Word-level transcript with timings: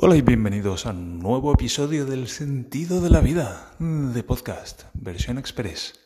Hola 0.00 0.14
y 0.14 0.22
bienvenidos 0.22 0.86
a 0.86 0.90
un 0.90 1.18
nuevo 1.18 1.52
episodio 1.52 2.06
del 2.06 2.28
Sentido 2.28 3.00
de 3.00 3.10
la 3.10 3.18
Vida 3.20 3.74
de 3.80 4.22
podcast, 4.22 4.84
versión 4.94 5.38
express, 5.38 5.98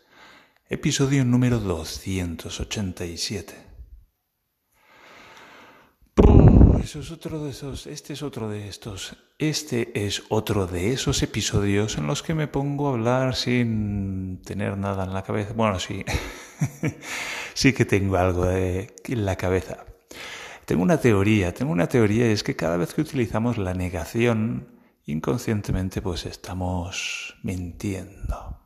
episodio 0.70 1.26
número 1.26 1.58
287. 1.58 3.54
Eso 6.82 7.00
es 7.00 7.10
otro 7.10 7.44
de 7.44 7.50
esos, 7.50 7.86
este 7.86 8.14
es 8.14 8.22
otro 8.22 8.48
de 8.48 8.66
estos, 8.66 9.14
este 9.38 10.06
es 10.06 10.22
otro 10.30 10.66
de 10.66 10.94
esos 10.94 11.22
episodios 11.22 11.98
en 11.98 12.06
los 12.06 12.22
que 12.22 12.32
me 12.32 12.48
pongo 12.48 12.88
a 12.88 12.92
hablar 12.92 13.36
sin 13.36 14.40
tener 14.40 14.78
nada 14.78 15.04
en 15.04 15.12
la 15.12 15.22
cabeza. 15.22 15.52
Bueno, 15.52 15.78
sí, 15.78 16.02
sí 17.52 17.74
que 17.74 17.84
tengo 17.84 18.16
algo 18.16 18.50
en 18.50 18.88
la 19.26 19.36
cabeza 19.36 19.84
tengo 20.64 20.82
una 20.82 20.98
teoría, 20.98 21.52
tengo 21.52 21.72
una 21.72 21.88
teoría 21.88 22.28
y 22.28 22.32
es 22.32 22.42
que 22.42 22.56
cada 22.56 22.76
vez 22.76 22.94
que 22.94 23.00
utilizamos 23.00 23.58
la 23.58 23.74
negación, 23.74 24.68
inconscientemente 25.06 26.00
pues 26.02 26.26
estamos 26.26 27.36
mintiendo. 27.42 28.58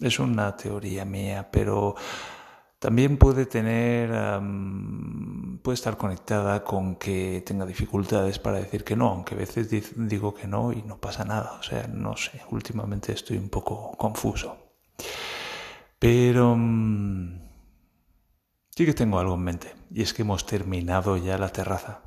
Es 0.00 0.18
una 0.18 0.56
teoría 0.56 1.04
mía, 1.04 1.48
pero 1.50 1.94
también 2.78 3.16
puede 3.16 3.46
tener, 3.46 4.10
puede 5.62 5.74
estar 5.74 5.96
conectada 5.96 6.62
con 6.62 6.96
que 6.96 7.42
tenga 7.44 7.66
dificultades 7.66 8.38
para 8.38 8.58
decir 8.58 8.84
que 8.84 8.94
no, 8.96 9.08
aunque 9.08 9.34
a 9.34 9.38
veces 9.38 9.68
digo 9.96 10.34
que 10.34 10.46
no 10.46 10.72
y 10.72 10.82
no 10.82 10.98
pasa 10.98 11.24
nada. 11.24 11.54
O 11.58 11.62
sea, 11.62 11.88
no 11.88 12.16
sé, 12.16 12.42
últimamente 12.50 13.12
estoy 13.12 13.36
un 13.38 13.48
poco 13.48 13.92
confuso. 13.96 14.56
Pero... 15.98 16.54
Mm, 16.56 17.47
Sí 18.78 18.86
que 18.86 18.94
tengo 18.94 19.18
algo 19.18 19.34
en 19.34 19.42
mente, 19.42 19.74
y 19.90 20.02
es 20.02 20.14
que 20.14 20.22
hemos 20.22 20.46
terminado 20.46 21.16
ya 21.16 21.36
la 21.36 21.48
terraza. 21.48 22.02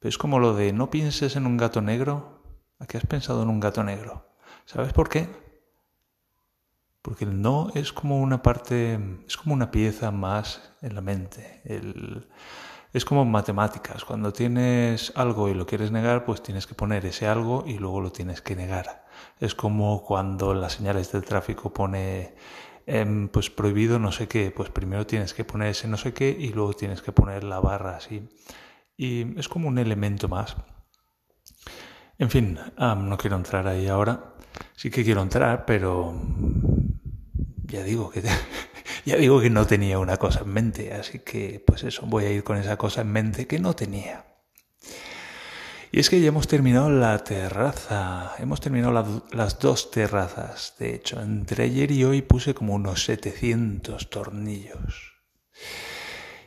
es 0.00 0.18
como 0.18 0.40
lo 0.40 0.54
de 0.54 0.72
no 0.72 0.90
pienses 0.90 1.36
en 1.36 1.46
un 1.46 1.56
gato 1.56 1.80
negro. 1.80 2.42
¿A 2.80 2.86
qué 2.86 2.96
has 2.96 3.06
pensado 3.06 3.44
en 3.44 3.48
un 3.48 3.60
gato 3.60 3.84
negro? 3.84 4.26
¿Sabes 4.64 4.92
por 4.92 5.08
qué? 5.08 5.28
Porque 7.00 7.26
el 7.26 7.40
no 7.40 7.70
es 7.76 7.92
como 7.92 8.20
una 8.20 8.42
parte, 8.42 8.98
es 9.28 9.36
como 9.36 9.54
una 9.54 9.70
pieza 9.70 10.10
más 10.10 10.74
en 10.82 10.96
la 10.96 11.00
mente. 11.00 11.62
es 12.92 13.04
como 13.04 13.24
matemáticas. 13.24 14.04
Cuando 14.04 14.32
tienes 14.32 15.12
algo 15.14 15.48
y 15.48 15.54
lo 15.54 15.64
quieres 15.64 15.92
negar, 15.92 16.24
pues 16.24 16.42
tienes 16.42 16.66
que 16.66 16.74
poner 16.74 17.06
ese 17.06 17.28
algo 17.28 17.62
y 17.68 17.78
luego 17.78 18.00
lo 18.00 18.10
tienes 18.10 18.42
que 18.42 18.56
negar. 18.56 19.06
Es 19.38 19.54
como 19.54 20.02
cuando 20.02 20.54
las 20.54 20.72
señales 20.72 21.12
del 21.12 21.24
tráfico 21.24 21.72
pone 21.72 22.34
Em, 22.86 23.28
pues 23.28 23.50
prohibido 23.50 23.98
no 23.98 24.12
sé 24.12 24.28
qué, 24.28 24.52
pues 24.52 24.70
primero 24.70 25.06
tienes 25.06 25.34
que 25.34 25.44
poner 25.44 25.68
ese 25.68 25.88
no 25.88 25.96
sé 25.96 26.14
qué 26.14 26.30
y 26.30 26.50
luego 26.52 26.72
tienes 26.74 27.02
que 27.02 27.10
poner 27.12 27.42
la 27.42 27.60
barra 27.60 27.96
así. 27.96 28.28
Y 28.96 29.38
es 29.38 29.48
como 29.48 29.68
un 29.68 29.78
elemento 29.78 30.28
más. 30.28 30.56
En 32.18 32.30
fin, 32.30 32.58
no 32.78 33.18
quiero 33.18 33.36
entrar 33.36 33.66
ahí 33.66 33.88
ahora. 33.88 34.34
Sí 34.74 34.90
que 34.90 35.04
quiero 35.04 35.22
entrar, 35.22 35.66
pero 35.66 36.14
ya 37.64 37.82
digo 37.82 38.10
que 38.10 38.22
ya 39.04 39.16
digo 39.16 39.40
que 39.40 39.50
no 39.50 39.66
tenía 39.66 39.98
una 39.98 40.16
cosa 40.16 40.40
en 40.40 40.48
mente, 40.48 40.94
así 40.94 41.18
que 41.20 41.62
pues 41.66 41.82
eso, 41.84 42.06
voy 42.06 42.24
a 42.24 42.30
ir 42.32 42.44
con 42.44 42.56
esa 42.56 42.76
cosa 42.76 43.02
en 43.02 43.12
mente 43.12 43.46
que 43.46 43.58
no 43.58 43.74
tenía. 43.74 44.24
Y 45.92 46.00
es 46.00 46.10
que 46.10 46.20
ya 46.20 46.28
hemos 46.28 46.48
terminado 46.48 46.90
la 46.90 47.22
terraza, 47.22 48.34
hemos 48.38 48.60
terminado 48.60 49.22
las 49.32 49.58
dos 49.58 49.90
terrazas. 49.90 50.74
De 50.78 50.94
hecho, 50.94 51.20
entre 51.20 51.64
ayer 51.64 51.90
y 51.92 52.04
hoy 52.04 52.22
puse 52.22 52.54
como 52.54 52.74
unos 52.74 53.04
700 53.04 54.10
tornillos. 54.10 55.14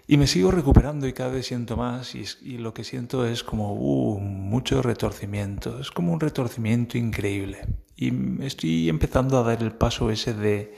Y 0.08 0.18
me 0.18 0.26
sigo 0.26 0.50
recuperando 0.50 1.08
y 1.08 1.14
cada 1.14 1.30
vez 1.30 1.46
siento 1.46 1.78
más 1.78 2.16
y, 2.16 2.58
lo 2.58 2.74
que 2.74 2.84
siento 2.84 3.28
es 3.28 3.44
como 3.44 3.74
uh, 3.74 4.20
mucho 4.20 4.82
retorcimiento. 4.82 5.80
Es 5.80 5.92
como 5.92 6.12
un 6.12 6.20
retorcimiento 6.20 6.98
increíble. 6.98 7.60
Y 7.96 8.44
estoy 8.44 8.90
empezando 8.90 9.38
a 9.38 9.44
dar 9.44 9.62
el 9.62 9.72
paso 9.72 10.10
ese 10.10 10.34
de 10.34 10.74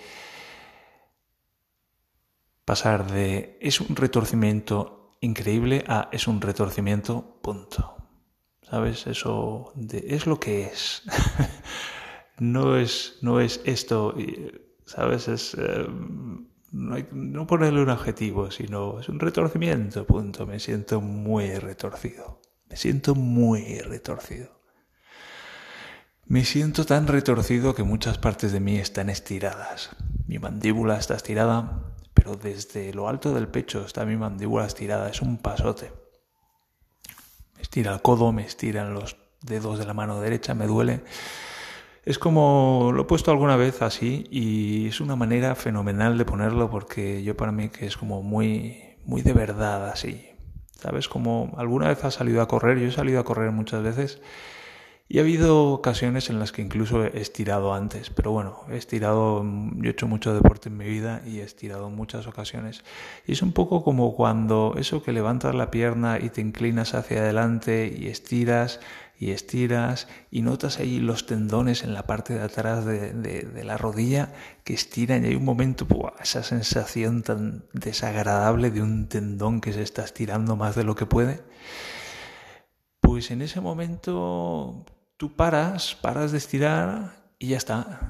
pasar 2.66 3.10
de 3.10 3.58
es 3.62 3.80
un 3.80 3.96
retorcimiento 3.96 5.16
increíble 5.22 5.86
a 5.88 6.10
es 6.12 6.28
un 6.28 6.42
retorcimiento 6.42 7.40
punto. 7.42 8.01
¿Sabes? 8.72 9.06
Eso 9.06 9.74
es 9.92 10.28
lo 10.28 10.40
que 10.40 10.64
es. 10.64 11.04
no, 12.40 12.78
es 12.78 13.18
no 13.22 13.42
es 13.42 13.60
esto, 13.66 14.16
¿sabes? 14.86 15.28
Es, 15.28 15.58
eh, 15.60 15.86
no, 16.72 16.96
hay, 16.96 17.04
ponerle 17.04 17.82
un 17.82 17.90
adjetivo, 17.90 18.50
sino 18.50 19.02
es 19.02 19.10
un 19.10 19.20
retorcimiento, 19.20 20.08
punto. 20.08 20.48
Me 20.48 20.58
siento 20.62 21.02
muy 21.02 21.54
retorcido. 21.56 22.40
Me 22.70 22.78
siento 22.78 23.14
muy 23.14 23.80
retorcido. 23.80 24.62
Me 26.26 26.46
siento 26.46 26.86
tan 26.86 27.08
retorcido 27.08 27.76
que 27.76 27.84
muchas 27.84 28.20
partes 28.20 28.54
de 28.54 28.62
mí 28.62 28.78
están 28.78 29.10
estiradas. 29.10 29.90
Mi 30.28 30.40
mandíbula 30.40 30.98
está 30.98 31.16
estirada, 31.16 31.94
pero 32.14 32.38
desde 32.38 32.94
lo 32.94 33.10
alto 33.10 33.34
del 33.34 33.50
pecho 33.50 33.86
está 33.86 34.06
mi 34.06 34.16
mandíbula 34.16 34.66
estirada. 34.66 35.10
Es 35.10 35.22
un 35.22 35.40
pasote 35.40 36.01
estira 37.62 37.94
el 37.94 38.02
codo, 38.02 38.32
me 38.32 38.44
estiran 38.44 38.94
los 38.94 39.18
dedos 39.42 39.80
de 39.80 39.86
la 39.86 39.94
mano 39.94 40.20
derecha, 40.22 40.54
me 40.54 40.68
duele. 40.68 41.04
Es 42.04 42.18
como 42.18 42.92
lo 42.94 43.04
he 43.04 43.06
puesto 43.06 43.32
alguna 43.32 43.56
vez 43.56 43.82
así 43.82 44.26
y 44.32 44.88
es 44.88 45.02
una 45.02 45.16
manera 45.16 45.56
fenomenal 45.56 46.18
de 46.18 46.26
ponerlo 46.26 46.70
porque 46.70 47.24
yo 47.24 47.38
para 47.38 47.52
mí 47.52 47.70
que 47.70 47.86
es 47.86 47.96
como 47.96 48.24
muy 48.24 48.98
muy 49.06 49.22
de 49.22 49.34
verdad 49.34 49.90
así. 49.90 50.28
¿Sabes? 50.80 51.08
Como 51.08 51.54
alguna 51.58 51.90
vez 51.90 52.04
has 52.04 52.16
salido 52.16 52.42
a 52.42 52.48
correr, 52.48 52.80
yo 52.80 52.88
he 52.88 52.92
salido 52.92 53.20
a 53.20 53.24
correr 53.24 53.52
muchas 53.52 53.84
veces 53.84 54.20
y 55.12 55.18
ha 55.18 55.24
habido 55.24 55.74
ocasiones 55.74 56.30
en 56.30 56.40
las 56.40 56.54
que 56.54 56.62
incluso 56.62 57.04
he 57.04 57.20
estirado 57.20 57.74
antes, 57.74 58.10
pero 58.10 58.32
bueno, 58.32 58.62
he 58.72 58.78
estirado, 58.78 59.44
yo 59.44 59.90
he 59.90 59.92
hecho 59.92 60.08
mucho 60.08 60.34
deporte 60.34 60.70
en 60.70 60.78
mi 60.78 60.86
vida 60.86 61.22
y 61.26 61.40
he 61.40 61.44
estirado 61.44 61.90
en 61.90 61.98
muchas 61.98 62.28
ocasiones. 62.28 62.86
Y 63.28 63.34
es 63.34 63.42
un 63.42 63.52
poco 63.52 63.84
como 63.84 64.16
cuando 64.16 64.76
eso 64.78 65.04
que 65.04 65.12
levantas 65.12 65.54
la 65.54 65.70
pierna 65.70 66.18
y 66.18 66.30
te 66.30 66.40
inclinas 66.40 66.94
hacia 66.94 67.20
adelante 67.20 67.94
y 67.94 68.08
estiras 68.08 68.80
y 69.20 69.32
estiras 69.32 70.08
y 70.32 70.44
notas 70.44 70.80
ahí 70.80 71.02
los 71.02 71.26
tendones 71.26 71.84
en 71.84 71.94
la 71.94 72.04
parte 72.08 72.36
de 72.36 72.44
atrás 72.44 72.86
de, 72.86 73.64
la 73.66 73.76
rodilla 73.76 74.32
que 74.64 74.74
estiran 74.74 75.26
y 75.26 75.28
hay 75.28 75.36
un 75.36 75.44
momento, 75.44 75.86
esa 76.24 76.42
sensación 76.42 77.22
tan 77.22 77.66
desagradable 77.74 78.72
de 78.72 78.82
un 78.82 79.10
tendón 79.10 79.60
que 79.60 79.74
se 79.74 79.82
está 79.82 80.06
estirando 80.06 80.56
más 80.56 80.78
de 80.78 80.86
lo 80.86 80.96
que 80.96 81.06
puede. 81.06 81.42
Pues 83.02 83.30
en 83.30 83.42
ese 83.42 83.60
momento 83.60 84.86
tú 85.22 85.36
paras, 85.36 85.94
paras 86.02 86.32
de 86.32 86.40
estirar 86.40 87.12
y 87.38 87.50
ya 87.50 87.58
está. 87.58 88.10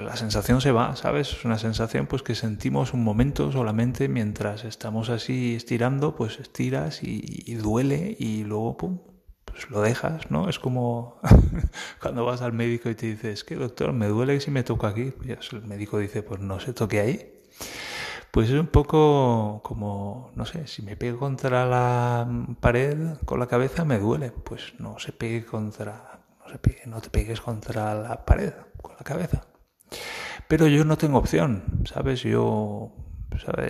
La 0.00 0.16
sensación 0.16 0.60
se 0.60 0.72
va, 0.72 0.96
¿sabes? 0.96 1.30
Es 1.30 1.44
una 1.44 1.56
sensación 1.56 2.08
pues 2.08 2.24
que 2.24 2.34
sentimos 2.34 2.92
un 2.94 3.04
momento 3.04 3.52
solamente 3.52 4.08
mientras 4.08 4.64
estamos 4.64 5.08
así 5.08 5.54
estirando, 5.54 6.16
pues 6.16 6.40
estiras 6.40 7.04
y, 7.04 7.54
duele 7.54 8.16
y 8.18 8.42
luego 8.42 8.76
pum, 8.76 8.98
pues 9.44 9.70
lo 9.70 9.82
dejas, 9.82 10.32
¿no? 10.32 10.48
Es 10.48 10.58
como 10.58 11.20
cuando 12.02 12.24
vas 12.24 12.42
al 12.42 12.54
médico 12.54 12.90
y 12.90 12.96
te 12.96 13.06
dices, 13.06 13.44
que 13.44 13.54
doctor, 13.54 13.92
me 13.92 14.08
duele 14.08 14.40
si 14.40 14.50
me 14.50 14.64
toco 14.64 14.88
aquí. 14.88 15.12
Pues 15.12 15.52
el 15.52 15.62
médico 15.62 15.98
dice, 15.98 16.24
pues 16.24 16.40
no 16.40 16.58
se 16.58 16.72
toque 16.72 16.98
ahí. 16.98 17.34
Pues 18.32 18.50
es 18.50 18.58
un 18.58 18.66
poco 18.66 19.60
como, 19.62 20.32
no 20.34 20.44
sé, 20.44 20.66
si 20.66 20.82
me 20.82 20.96
pego 20.96 21.20
contra 21.20 21.64
la 21.66 22.28
pared 22.58 23.16
con 23.24 23.38
la 23.38 23.46
cabeza 23.46 23.84
me 23.84 24.00
duele, 24.00 24.32
pues 24.32 24.74
no 24.80 24.98
se 24.98 25.12
pegue 25.12 25.44
contra 25.44 26.17
no, 26.86 27.00
te 27.00 27.10
pegues 27.10 27.40
contra 27.40 27.94
la 27.94 28.24
pared 28.24 28.52
con 28.80 28.94
la 28.96 29.04
cabeza. 29.04 29.46
Pero 30.48 30.66
yo 30.66 30.84
no 30.84 30.96
tengo 30.96 31.18
opción, 31.18 31.84
¿sabes? 31.84 32.22
Yo, 32.22 32.92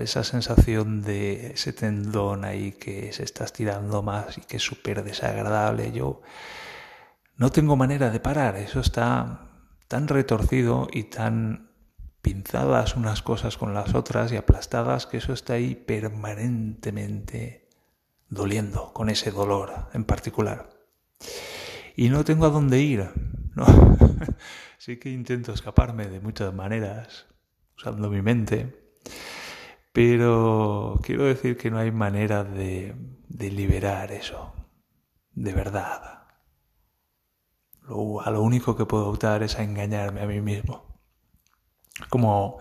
Esa 0.01 0.25
sensación 0.25 1.03
de 1.03 1.53
ese 1.53 1.73
tendón 1.73 2.45
ahí 2.45 2.73
que 2.73 3.13
se 3.13 3.25
está 3.25 3.45
estirando 3.45 4.03
más 4.03 4.39
y 4.39 4.43
que 4.43 4.57
es 4.57 4.63
súper 4.63 5.03
desagradable, 5.03 5.93
yo 5.93 6.23
no 7.37 7.51
tengo 7.51 7.77
manera 7.77 8.11
de 8.11 8.21
parar. 8.21 8.57
Eso 8.57 8.81
está 8.81 9.49
tan 9.89 10.09
retorcido 10.09 10.89
y 10.93 11.05
tan 11.05 11.71
pinzadas 12.23 12.97
unas 12.97 13.23
cosas 13.23 13.57
con 13.57 13.75
las 13.75 13.95
otras 13.95 14.33
y 14.33 14.37
aplastadas 14.37 15.07
que 15.07 15.19
eso 15.19 15.33
está 15.33 15.55
ahí 15.55 15.75
permanentemente 15.75 17.69
doliendo, 18.29 18.93
con 18.93 19.09
ese 19.09 19.31
dolor 19.31 19.89
en 19.95 20.05
particular 20.05 20.79
y 21.99 22.11
no 22.11 22.25
tengo 22.25 22.47
a 22.47 22.51
dónde 22.51 22.81
ir. 22.81 23.11
¿no? 23.57 23.67
sí 24.79 24.99
que 24.99 25.11
intento 25.11 25.53
escaparme 25.53 26.07
de 26.07 26.21
muchas 26.21 26.55
maneras, 26.55 27.27
usando 27.77 28.09
mi 28.09 28.23
mente, 28.23 28.95
pero 29.93 31.01
quiero 31.03 31.25
decir 31.25 31.57
que 31.57 31.73
no 31.73 31.79
hay 31.79 31.91
manera 31.91 32.45
de, 32.45 32.95
liberar 33.29 34.13
eso, 34.13 34.55
de 35.33 35.53
verdad. 35.53 36.23
Lo, 37.83 38.21
a 38.21 38.31
lo 38.31 38.43
único 38.43 38.77
que 38.77 38.87
puedo 38.87 39.09
optar 39.09 39.43
es 39.43 39.59
a 39.59 39.65
engañarme 39.65 40.23
a 40.23 40.27
mí 40.27 40.41
mismo. 40.41 41.01
Como 42.09 42.59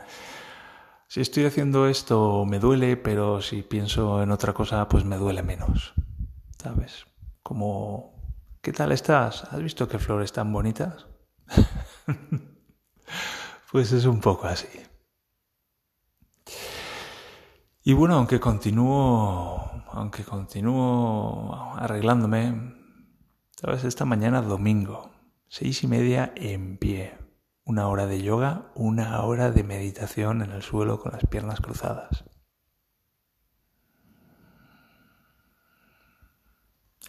si 1.07 1.21
estoy 1.21 1.45
haciendo 1.45 1.87
esto 1.87 2.43
me 2.45 2.57
duele, 2.57 2.97
pero 2.97 3.43
si 3.43 3.61
pienso 3.61 4.23
en 4.23 4.31
otra 4.31 4.53
cosa, 4.53 4.89
pues 4.89 5.05
me 5.05 5.17
duele 5.17 5.43
menos. 5.43 5.93
¿Sabes? 6.57 7.05
Como 7.43 8.16
¿qué 8.67 8.73
tal 8.73 8.91
estás? 8.91 9.45
¿Has 9.45 9.63
visto 9.63 9.87
qué 9.87 9.97
flores 9.97 10.33
tan 10.33 10.51
bonitas? 10.51 11.07
pues 13.71 13.93
es 13.93 14.03
un 14.03 14.19
poco 14.19 14.45
así. 14.45 14.67
Y 17.85 17.93
bueno, 17.93 18.15
aunque 18.15 18.41
continúo, 18.41 19.85
aunque 19.93 20.25
continúo 20.25 21.77
arreglándome, 21.77 22.75
sabes, 23.51 23.85
esta 23.85 24.03
mañana 24.03 24.41
domingo, 24.41 25.11
seis 25.47 25.81
y 25.83 25.87
media 25.87 26.33
en 26.35 26.77
pie, 26.77 27.17
una 27.63 27.87
hora 27.87 28.05
de 28.05 28.21
yoga, 28.21 28.73
una 28.75 29.23
hora 29.23 29.49
de 29.49 29.63
meditación 29.63 30.41
en 30.41 30.51
el 30.51 30.61
suelo 30.61 30.99
con 30.99 31.13
las 31.13 31.25
piernas 31.25 31.61
cruzadas. 31.61 32.25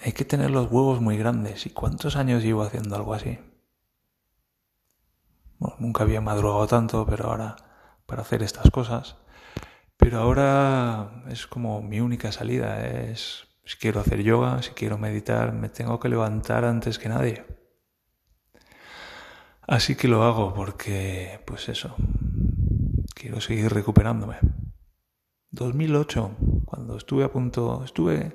Hay 0.02 0.12
que 0.12 0.24
tener 0.24 0.50
los 0.50 0.70
huevos 0.70 1.00
muy 1.00 1.16
grandes. 1.16 1.66
¿Y 1.66 1.70
cuántos 1.70 2.16
años 2.16 2.42
llevo 2.42 2.62
haciendo 2.62 2.96
algo 2.96 3.14
así? 3.14 3.38
nunca 5.78 6.04
había 6.04 6.20
madrugado 6.20 6.66
tanto, 6.66 7.04
pero 7.06 7.26
ahora 7.26 7.56
para 8.06 8.22
hacer 8.22 8.42
estas 8.42 8.70
cosas. 8.70 9.16
Pero 9.96 10.20
ahora 10.20 11.24
es 11.28 11.46
como 11.46 11.82
mi 11.82 12.00
única 12.00 12.32
salida. 12.32 12.86
Es 12.86 13.48
si 13.68 13.76
quiero 13.76 14.00
hacer 14.00 14.22
yoga, 14.22 14.62
si 14.62 14.70
quiero 14.70 14.96
meditar, 14.96 15.52
me 15.52 15.68
tengo 15.68 16.00
que 16.00 16.08
levantar 16.08 16.64
antes 16.64 16.98
que 16.98 17.10
nadie. 17.10 17.44
Así 19.66 19.94
que 19.94 20.08
lo 20.08 20.22
hago 20.22 20.54
porque, 20.54 21.42
pues 21.46 21.68
eso, 21.68 21.94
quiero 23.14 23.42
seguir 23.42 23.70
recuperándome. 23.70 24.38
2008, 25.50 26.36
cuando 26.64 26.96
estuve 26.96 27.24
a 27.24 27.30
punto, 27.30 27.82
estuve, 27.84 28.32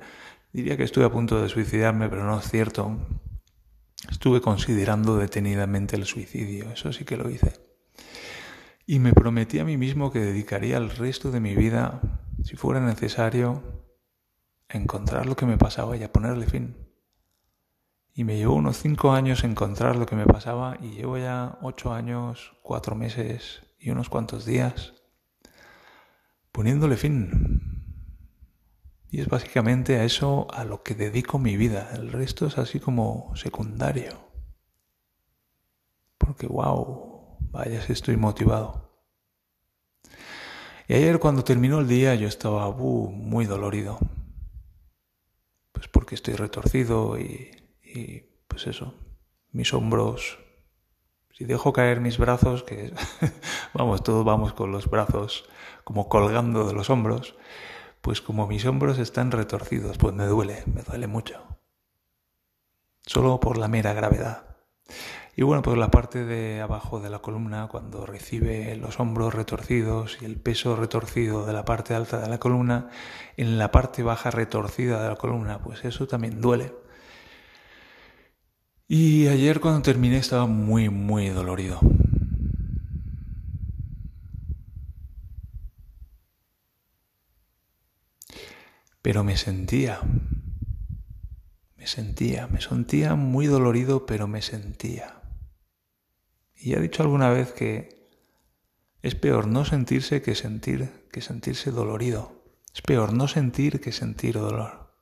diría 0.53 0.77
que 0.77 0.83
estuve 0.83 1.05
a 1.05 1.11
punto 1.11 1.41
de 1.41 1.49
suicidarme, 1.49 2.07
pero 2.07 2.23
no 2.23 2.39
es 2.39 2.47
cierto. 2.47 2.97
Estuve 4.09 4.39
considerando 4.39 5.17
detenidamente 5.17 5.95
el 5.95 6.05
suicidio, 6.05 6.71
eso 6.71 6.93
sí 6.93 7.03
que 7.03 7.17
lo 7.17 7.29
hice. 7.29 7.53
Y 8.85 8.99
me 8.99 9.13
prometí 9.13 9.59
a 9.59 9.65
mí 9.65 9.77
mismo 9.77 10.11
que 10.11 10.19
dedicaría 10.19 10.77
el 10.77 10.89
resto 10.89 11.31
de 11.31 11.39
mi 11.39 11.55
vida, 11.55 12.01
si 12.43 12.55
fuera 12.55 12.79
necesario, 12.79 13.63
a 14.69 14.77
encontrar 14.77 15.25
lo 15.25 15.35
que 15.35 15.45
me 15.45 15.57
pasaba 15.57 15.97
y 15.97 16.03
a 16.03 16.11
ponerle 16.11 16.45
fin. 16.45 16.77
Y 18.13 18.23
me 18.23 18.37
llevó 18.37 18.55
unos 18.55 18.77
cinco 18.77 19.13
años 19.13 19.43
encontrar 19.43 19.95
lo 19.95 20.05
que 20.05 20.15
me 20.15 20.25
pasaba 20.25 20.77
y 20.79 20.91
llevo 20.91 21.17
ya 21.17 21.57
ocho 21.61 21.93
años, 21.93 22.53
cuatro 22.61 22.95
meses 22.95 23.63
y 23.79 23.89
unos 23.89 24.09
cuantos 24.09 24.45
días 24.45 24.93
poniéndole 26.51 26.95
fin. 26.97 27.72
Y 29.13 29.21
es 29.21 29.27
básicamente 29.27 29.99
a 29.99 30.05
eso 30.05 30.47
a 30.51 30.63
lo 30.65 30.81
que 30.81 30.95
dedico 30.95 31.37
mi 31.37 31.55
vida. 31.55 31.91
El 31.93 32.11
resto 32.11 32.47
es 32.47 32.57
así 32.57 32.79
como 32.79 33.31
secundario. 33.35 34.11
Porque, 36.17 36.47
wow, 36.47 37.37
vaya 37.51 37.79
si 37.83 37.93
estoy 37.93 38.17
motivado. 38.17 38.89
Y 40.87 40.95
ayer 40.95 41.19
cuando 41.19 41.43
terminó 41.43 41.77
el 41.77 41.87
día 41.87 42.15
yo 42.15 42.27
estaba 42.27 42.67
uh, 42.67 43.11
muy 43.11 43.45
dolorido. 43.45 43.99
Pues 45.73 45.87
porque 45.89 46.15
estoy 46.15 46.33
retorcido 46.33 47.19
y, 47.19 47.51
y 47.83 48.21
pues 48.47 48.65
eso, 48.65 48.95
mis 49.51 49.75
hombros. 49.75 50.39
Si 51.33 51.45
dejo 51.45 51.71
caer 51.71 52.01
mis 52.01 52.17
brazos, 52.17 52.63
que 52.63 52.91
vamos, 53.75 54.03
todos 54.03 54.25
vamos 54.25 54.53
con 54.53 54.71
los 54.71 54.89
brazos 54.89 55.47
como 55.83 56.09
colgando 56.09 56.65
de 56.65 56.73
los 56.73 56.89
hombros, 56.89 57.35
pues 58.03 58.19
como 58.19 58.47
mis 58.47 58.65
hombros 58.65 58.99
están 58.99 59.31
retorcidos, 59.31 59.97
pues 59.97 60.13
me 60.13 60.25
duele, 60.25 60.61
me 60.65 60.81
duele 60.81 61.07
mucho. 61.07 61.41
Solo 63.05 63.39
por 63.39 63.57
la 63.57 63.69
mera 63.69 63.93
gravedad. 63.93 64.57
Y 65.37 65.43
bueno, 65.43 65.61
pues 65.61 65.77
la 65.77 65.89
parte 65.89 66.25
de 66.25 66.59
abajo 66.59 66.99
de 66.99 67.09
la 67.09 67.19
columna, 67.19 67.69
cuando 67.69 68.05
recibe 68.05 68.75
los 68.75 68.99
hombros 68.99 69.33
retorcidos 69.33 70.17
y 70.21 70.25
el 70.25 70.35
peso 70.35 70.75
retorcido 70.75 71.45
de 71.45 71.53
la 71.53 71.63
parte 71.63 71.95
alta 71.95 72.19
de 72.19 72.27
la 72.27 72.39
columna, 72.39 72.89
en 73.37 73.57
la 73.57 73.71
parte 73.71 74.03
baja 74.03 74.31
retorcida 74.31 75.01
de 75.01 75.07
la 75.07 75.15
columna, 75.15 75.59
pues 75.59 75.85
eso 75.85 76.05
también 76.05 76.41
duele. 76.41 76.73
Y 78.89 79.27
ayer 79.27 79.61
cuando 79.61 79.81
terminé 79.81 80.17
estaba 80.17 80.45
muy, 80.45 80.89
muy 80.89 81.29
dolorido. 81.29 81.79
Pero 89.03 89.25
me 89.25 89.35
sentía, 89.35 89.99
me 91.75 91.87
sentía, 91.87 92.47
me 92.47 92.61
sentía 92.61 93.15
muy 93.15 93.47
dolorido, 93.47 94.05
pero 94.05 94.29
me 94.29 94.41
sentía. 94.41 95.21
Y 96.55 96.73
he 96.73 96.79
dicho 96.79 97.03
alguna 97.03 97.29
vez 97.29 97.51
que 97.51 98.09
es 99.01 99.15
peor 99.15 99.47
no 99.47 99.65
sentirse 99.65 100.21
que 100.21 100.35
sentir, 100.35 101.05
que 101.11 101.19
sentirse 101.19 101.71
dolorido. 101.71 102.45
Es 102.73 102.81
peor 102.81 103.11
no 103.11 103.27
sentir 103.27 103.81
que 103.81 103.91
sentir 103.91 104.35
dolor. 104.35 104.95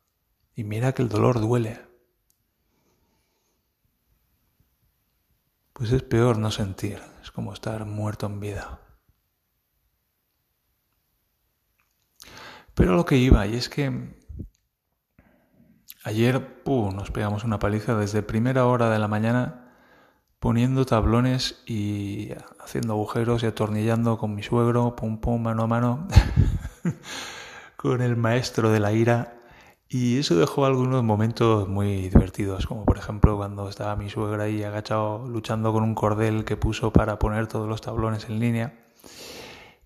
Y 0.55 0.63
mira 0.63 0.93
que 0.93 1.03
el 1.03 1.09
dolor 1.09 1.39
duele. 1.39 1.79
Pues 5.73 5.91
es 5.91 6.01
peor 6.01 6.39
no 6.39 6.49
sentir, 6.49 6.99
es 7.21 7.29
como 7.29 7.53
estar 7.53 7.85
muerto 7.85 8.25
en 8.25 8.39
vida. 8.39 8.81
Pero 12.81 12.95
lo 12.95 13.05
que 13.05 13.15
iba, 13.15 13.45
y 13.45 13.55
es 13.55 13.69
que 13.69 13.93
ayer 16.03 16.63
nos 16.65 17.11
pegamos 17.11 17.43
una 17.43 17.59
paliza 17.59 17.95
desde 17.95 18.23
primera 18.23 18.65
hora 18.65 18.89
de 18.89 18.97
la 18.97 19.07
mañana 19.07 19.71
poniendo 20.39 20.83
tablones 20.87 21.61
y 21.67 22.29
haciendo 22.59 22.93
agujeros 22.93 23.43
y 23.43 23.45
atornillando 23.45 24.17
con 24.17 24.33
mi 24.33 24.41
suegro, 24.41 24.95
pum 24.95 25.19
pum, 25.19 25.43
mano 25.43 25.61
a 25.61 25.67
mano, 25.67 26.07
con 27.75 28.01
el 28.01 28.15
maestro 28.15 28.71
de 28.71 28.79
la 28.79 28.93
ira. 28.93 29.37
Y 29.87 30.17
eso 30.17 30.35
dejó 30.35 30.65
algunos 30.65 31.03
momentos 31.03 31.67
muy 31.67 32.09
divertidos, 32.09 32.65
como 32.65 32.83
por 32.83 32.97
ejemplo 32.97 33.37
cuando 33.37 33.69
estaba 33.69 33.95
mi 33.95 34.09
suegra 34.09 34.45
ahí 34.45 34.63
agachado 34.63 35.27
luchando 35.27 35.71
con 35.71 35.83
un 35.83 35.93
cordel 35.93 36.45
que 36.45 36.57
puso 36.57 36.91
para 36.91 37.19
poner 37.19 37.45
todos 37.45 37.69
los 37.69 37.81
tablones 37.81 38.27
en 38.27 38.39
línea 38.39 38.73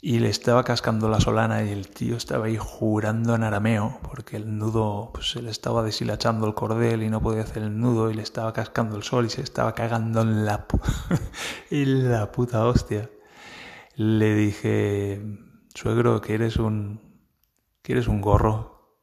y 0.08 0.20
le 0.20 0.30
estaba 0.30 0.64
cascando 0.64 1.10
la 1.10 1.20
solana 1.20 1.64
y 1.64 1.72
el 1.72 1.88
tío 1.88 2.16
estaba 2.16 2.46
ahí 2.46 2.58
jurando 2.60 3.34
en 3.34 3.42
arameo 3.42 3.98
porque 4.04 4.38
el 4.38 4.56
nudo 4.56 5.10
pues, 5.12 5.32
se 5.32 5.42
le 5.42 5.50
estaba 5.50 5.82
deshilachando 5.82 6.46
el 6.46 6.54
cordel 6.54 7.02
y 7.02 7.10
no 7.10 7.24
podía 7.24 7.42
hacer 7.42 7.64
el 7.64 7.80
nudo 7.80 8.12
y 8.12 8.14
le 8.14 8.22
estaba 8.22 8.54
cascando 8.54 8.98
el 8.98 9.02
sol 9.02 9.26
y 9.26 9.32
se 9.32 9.42
estaba 9.42 9.74
cagando 9.74 10.22
en 10.22 10.46
la, 10.46 10.68
en 11.72 12.12
la 12.12 12.32
puta 12.32 12.68
hostia. 12.68 13.10
Le 13.96 14.36
dije, 14.36 15.24
suegro, 15.74 16.22
que 16.22 16.36
eres 16.36 16.58
un, 16.58 17.02
que 17.82 17.94
eres 17.94 18.08
un 18.08 18.22
gorro. 18.22 19.00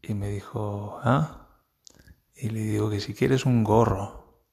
Y 0.00 0.14
me 0.14 0.28
dijo, 0.28 1.00
¿ah? 1.02 1.48
Y 2.36 2.50
le 2.50 2.60
digo 2.60 2.88
que 2.88 3.00
si 3.00 3.14
quieres 3.14 3.46
un 3.46 3.64
gorro, 3.64 4.44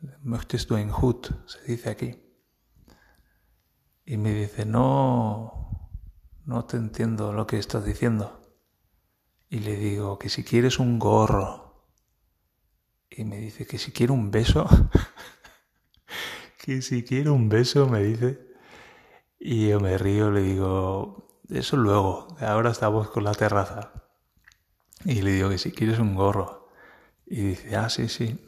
du 0.00 0.76
ein 0.76 0.90
Hut, 0.90 1.28
se 1.46 1.62
dice 1.70 1.90
aquí. 1.90 2.29
Y 4.10 4.16
me 4.16 4.34
dice, 4.34 4.66
no, 4.66 5.88
no 6.44 6.64
te 6.64 6.76
entiendo 6.76 7.32
lo 7.32 7.46
que 7.46 7.60
estás 7.60 7.84
diciendo. 7.84 8.40
Y 9.48 9.60
le 9.60 9.76
digo 9.76 10.18
que 10.18 10.28
si 10.28 10.42
quieres 10.42 10.80
un 10.80 10.98
gorro. 10.98 11.86
Y 13.08 13.22
me 13.22 13.36
dice 13.36 13.68
que 13.68 13.78
si 13.78 13.92
quiero 13.92 14.14
un 14.14 14.32
beso. 14.32 14.68
que 16.64 16.82
si 16.82 17.04
quiero 17.04 17.34
un 17.34 17.48
beso, 17.48 17.86
me 17.86 18.02
dice. 18.02 18.52
Y 19.38 19.68
yo 19.68 19.78
me 19.78 19.96
río, 19.96 20.32
le 20.32 20.42
digo, 20.42 21.38
eso 21.48 21.76
luego, 21.76 22.36
ahora 22.40 22.72
estamos 22.72 23.10
con 23.10 23.22
la 23.22 23.34
terraza. 23.34 23.92
Y 25.04 25.22
le 25.22 25.34
digo 25.34 25.50
que 25.50 25.58
si 25.58 25.70
quieres 25.70 26.00
un 26.00 26.16
gorro. 26.16 26.68
Y 27.26 27.42
dice, 27.42 27.76
ah, 27.76 27.88
sí, 27.88 28.08
sí. 28.08 28.44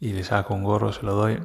Y 0.00 0.14
le 0.14 0.24
saco 0.24 0.54
un 0.54 0.64
gorro, 0.64 0.94
se 0.94 1.02
lo 1.02 1.12
doy. 1.12 1.42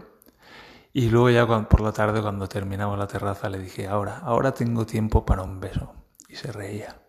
Y 0.97 1.11
luego 1.11 1.29
ya 1.29 1.45
por 1.45 1.81
la 1.81 1.91
tarde 1.91 2.23
cuando 2.23 2.49
terminamos 2.49 2.97
la 2.97 3.05
terraza 3.05 3.49
le 3.49 3.59
dije, 3.59 3.85
ahora, 3.85 4.17
ahora 4.17 4.55
tengo 4.55 4.87
tiempo 4.87 5.23
para 5.23 5.43
un 5.43 5.59
beso. 5.59 5.93
Y 6.27 6.35
se 6.35 6.51
reía. 6.51 7.03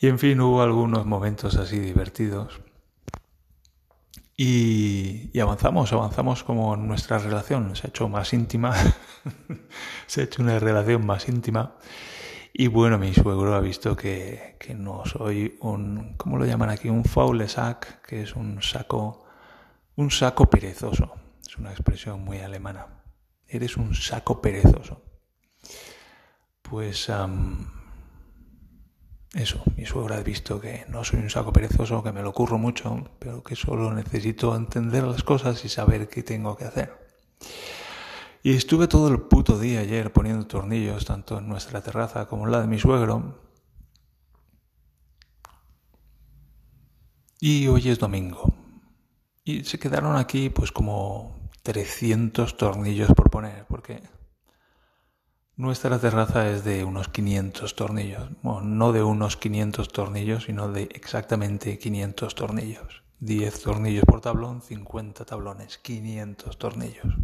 Y 0.00 0.08
en 0.08 0.18
fin, 0.18 0.40
hubo 0.40 0.60
algunos 0.60 1.06
momentos 1.06 1.54
así 1.54 1.78
divertidos. 1.78 2.60
Y, 4.36 5.30
y 5.32 5.38
avanzamos, 5.38 5.92
avanzamos 5.92 6.42
como 6.42 6.74
nuestra 6.74 7.18
relación 7.18 7.76
se 7.76 7.86
ha 7.86 7.90
hecho 7.90 8.08
más 8.08 8.32
íntima. 8.32 8.74
se 10.08 10.22
ha 10.22 10.24
hecho 10.24 10.42
una 10.42 10.58
relación 10.58 11.06
más 11.06 11.28
íntima. 11.28 11.76
Y 12.52 12.66
bueno, 12.66 12.98
mi 12.98 13.14
suegro 13.14 13.54
ha 13.54 13.60
visto 13.60 13.94
que, 13.94 14.56
que 14.58 14.74
no 14.74 15.04
soy 15.06 15.56
un, 15.60 16.14
¿cómo 16.16 16.36
lo 16.38 16.44
llaman 16.44 16.70
aquí? 16.70 16.88
Un 16.88 17.04
faule 17.04 17.46
sac, 17.46 18.02
que 18.02 18.22
es 18.22 18.34
un 18.34 18.60
saco, 18.62 19.26
un 19.94 20.10
saco 20.10 20.50
perezoso 20.50 21.17
una 21.58 21.70
expresión 21.70 22.24
muy 22.24 22.38
alemana. 22.38 23.02
Eres 23.46 23.76
un 23.76 23.94
saco 23.94 24.40
perezoso. 24.40 25.02
Pues 26.62 27.10
eso, 29.34 29.62
mi 29.76 29.86
suegra 29.86 30.16
ha 30.16 30.22
visto 30.22 30.60
que 30.60 30.84
no 30.88 31.04
soy 31.04 31.20
un 31.20 31.30
saco 31.30 31.52
perezoso, 31.52 32.02
que 32.02 32.12
me 32.12 32.22
lo 32.22 32.32
curro 32.32 32.58
mucho, 32.58 33.10
pero 33.18 33.42
que 33.42 33.56
solo 33.56 33.92
necesito 33.92 34.54
entender 34.54 35.04
las 35.04 35.22
cosas 35.22 35.64
y 35.64 35.68
saber 35.68 36.08
qué 36.08 36.22
tengo 36.22 36.56
que 36.56 36.64
hacer. 36.64 37.08
Y 38.42 38.54
estuve 38.54 38.88
todo 38.88 39.08
el 39.08 39.20
puto 39.20 39.58
día 39.58 39.80
ayer 39.80 40.12
poniendo 40.12 40.46
tornillos, 40.46 41.04
tanto 41.04 41.38
en 41.38 41.48
nuestra 41.48 41.82
terraza 41.82 42.26
como 42.26 42.46
en 42.46 42.52
la 42.52 42.60
de 42.60 42.66
mi 42.66 42.78
suegro. 42.78 43.40
Y 47.40 47.66
hoy 47.68 47.88
es 47.88 47.98
domingo. 47.98 48.54
Y 49.44 49.64
se 49.64 49.78
quedaron 49.78 50.16
aquí 50.16 50.50
pues 50.50 50.72
como 50.72 51.47
300 51.68 52.56
tornillos 52.56 53.10
por 53.14 53.28
poner, 53.28 53.66
porque 53.66 54.00
nuestra 55.54 55.98
terraza 55.98 56.48
es 56.48 56.64
de 56.64 56.82
unos 56.82 57.10
500 57.10 57.76
tornillos. 57.76 58.30
Bueno, 58.42 58.62
no 58.62 58.92
de 58.92 59.02
unos 59.02 59.36
500 59.36 59.90
tornillos, 59.90 60.44
sino 60.44 60.72
de 60.72 60.84
exactamente 60.84 61.78
500 61.78 62.34
tornillos. 62.34 63.02
10 63.20 63.62
tornillos 63.62 64.04
por 64.06 64.22
tablón, 64.22 64.62
50 64.62 65.26
tablones, 65.26 65.76
500 65.76 66.56
tornillos. 66.56 67.14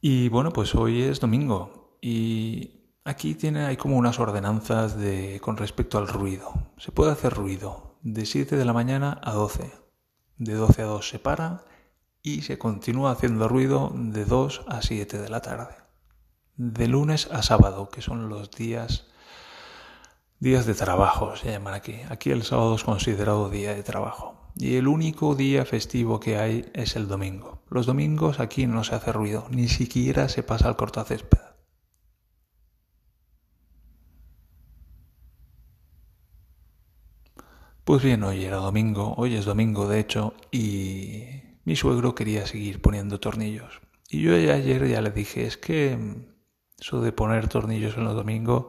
Y 0.00 0.28
bueno, 0.30 0.52
pues 0.52 0.74
hoy 0.74 1.02
es 1.02 1.20
domingo 1.20 1.96
y 2.00 2.88
aquí 3.04 3.36
tiene, 3.36 3.66
hay 3.66 3.76
como 3.76 3.98
unas 3.98 4.18
ordenanzas 4.18 4.98
de, 4.98 5.38
con 5.40 5.56
respecto 5.56 5.98
al 5.98 6.08
ruido. 6.08 6.52
Se 6.76 6.90
puede 6.90 7.12
hacer 7.12 7.32
ruido 7.34 7.93
de 8.04 8.26
7 8.26 8.56
de 8.56 8.64
la 8.66 8.74
mañana 8.74 9.18
a 9.24 9.32
12. 9.32 9.72
De 10.36 10.52
12 10.52 10.82
a 10.82 10.84
2 10.84 11.08
se 11.08 11.18
para 11.18 11.64
y 12.22 12.42
se 12.42 12.58
continúa 12.58 13.10
haciendo 13.10 13.48
ruido 13.48 13.92
de 13.94 14.26
2 14.26 14.66
a 14.68 14.82
7 14.82 15.18
de 15.18 15.28
la 15.30 15.40
tarde. 15.40 15.74
De 16.56 16.86
lunes 16.86 17.28
a 17.32 17.42
sábado, 17.42 17.88
que 17.88 18.02
son 18.02 18.28
los 18.28 18.50
días 18.50 19.06
días 20.38 20.66
de 20.66 20.74
trabajo, 20.74 21.34
se 21.36 21.50
llaman 21.50 21.72
aquí. 21.72 21.96
Aquí 22.10 22.30
el 22.30 22.42
sábado 22.42 22.74
es 22.74 22.84
considerado 22.84 23.48
día 23.48 23.74
de 23.74 23.82
trabajo 23.82 24.50
y 24.54 24.76
el 24.76 24.86
único 24.86 25.34
día 25.34 25.64
festivo 25.64 26.20
que 26.20 26.36
hay 26.36 26.70
es 26.74 26.96
el 26.96 27.08
domingo. 27.08 27.62
Los 27.70 27.86
domingos 27.86 28.38
aquí 28.38 28.66
no 28.66 28.84
se 28.84 28.94
hace 28.94 29.12
ruido, 29.12 29.46
ni 29.50 29.68
siquiera 29.68 30.28
se 30.28 30.42
pasa 30.42 30.68
al 30.68 30.76
cortacésped. 30.76 31.53
Pues 37.84 38.02
bien, 38.02 38.22
hoy 38.24 38.42
era 38.46 38.56
domingo, 38.56 39.12
hoy 39.18 39.36
es 39.36 39.44
domingo 39.44 39.86
de 39.86 40.00
hecho, 40.00 40.32
y 40.50 41.58
mi 41.64 41.76
suegro 41.76 42.14
quería 42.14 42.46
seguir 42.46 42.80
poniendo 42.80 43.20
tornillos. 43.20 43.82
Y 44.08 44.22
yo 44.22 44.34
ayer 44.34 44.88
ya 44.88 45.02
le 45.02 45.10
dije, 45.10 45.46
es 45.46 45.58
que 45.58 45.98
eso 46.80 47.02
de 47.02 47.12
poner 47.12 47.48
tornillos 47.48 47.98
en 47.98 48.04
los 48.04 48.14
domingos, 48.14 48.68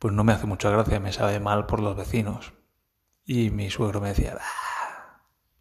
pues 0.00 0.12
no 0.12 0.24
me 0.24 0.32
hace 0.32 0.46
mucha 0.46 0.70
gracia, 0.70 0.98
me 0.98 1.12
sabe 1.12 1.38
mal 1.38 1.66
por 1.66 1.78
los 1.78 1.96
vecinos. 1.96 2.52
Y 3.24 3.50
mi 3.50 3.70
suegro 3.70 4.00
me 4.00 4.08
decía, 4.08 4.36